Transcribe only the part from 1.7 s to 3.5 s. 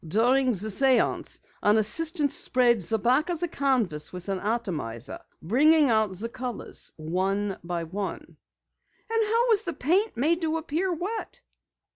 assistant sprayed the back of the